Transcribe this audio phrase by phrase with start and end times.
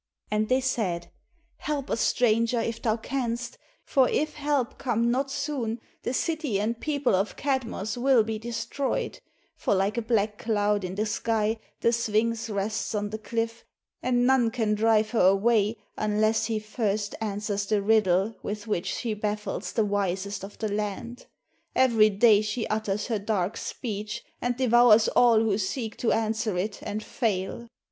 [0.31, 1.11] And they said,
[1.57, 6.79] "Help us, stranger, if thou canst, for if help come not soon, the city and
[6.81, 9.19] people of Kadmos will be destroyed;
[9.55, 13.63] for like a black cloud in the sky the Sphinx rests on the cliff,
[14.01, 19.13] and none can drive her away unless he first answers the riddle with which she
[19.13, 21.27] baffles the wisest of the land.
[21.75, 26.79] Every day she utters her dark speech, and devours all who seek to answer it
[26.81, 27.67] and fail."